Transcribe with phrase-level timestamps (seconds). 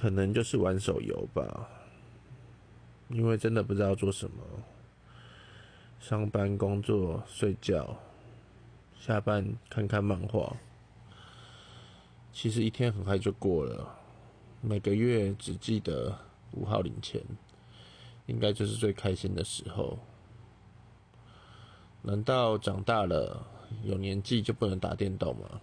[0.00, 1.68] 可能就是玩手游吧，
[3.10, 4.42] 因为真的不知道做什么。
[5.98, 7.98] 上班、工作、睡觉，
[8.98, 10.56] 下班看看漫画。
[12.32, 13.94] 其实一天很快就过了，
[14.62, 16.16] 每个月只记得
[16.52, 17.20] 五号领钱，
[18.24, 19.98] 应该就是最开心的时候。
[22.00, 23.46] 难道长大了
[23.84, 25.60] 有年纪就不能打电动吗？